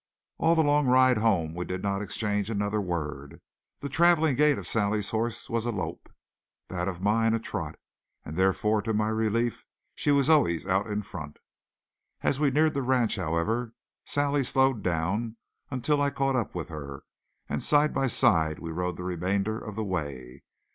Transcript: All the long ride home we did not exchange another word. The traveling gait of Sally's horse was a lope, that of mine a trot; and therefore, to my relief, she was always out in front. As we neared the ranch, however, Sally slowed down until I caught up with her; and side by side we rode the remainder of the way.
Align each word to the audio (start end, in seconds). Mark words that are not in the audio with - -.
All 0.39 0.55
the 0.55 0.63
long 0.63 0.87
ride 0.87 1.19
home 1.19 1.53
we 1.53 1.63
did 1.63 1.83
not 1.83 2.01
exchange 2.01 2.49
another 2.49 2.81
word. 2.81 3.39
The 3.81 3.87
traveling 3.87 4.35
gait 4.35 4.57
of 4.57 4.65
Sally's 4.65 5.11
horse 5.11 5.47
was 5.47 5.63
a 5.67 5.71
lope, 5.71 6.09
that 6.69 6.87
of 6.87 7.03
mine 7.03 7.35
a 7.35 7.39
trot; 7.39 7.75
and 8.25 8.35
therefore, 8.35 8.81
to 8.81 8.95
my 8.95 9.09
relief, 9.09 9.63
she 9.93 10.09
was 10.09 10.27
always 10.27 10.65
out 10.65 10.87
in 10.87 11.03
front. 11.03 11.37
As 12.23 12.39
we 12.39 12.49
neared 12.49 12.73
the 12.73 12.81
ranch, 12.81 13.17
however, 13.17 13.73
Sally 14.03 14.43
slowed 14.43 14.81
down 14.81 15.37
until 15.69 16.01
I 16.01 16.09
caught 16.09 16.35
up 16.35 16.55
with 16.55 16.69
her; 16.69 17.03
and 17.47 17.61
side 17.61 17.93
by 17.93 18.07
side 18.07 18.57
we 18.57 18.71
rode 18.71 18.97
the 18.97 19.03
remainder 19.03 19.59
of 19.63 19.75
the 19.75 19.85
way. 19.85 20.41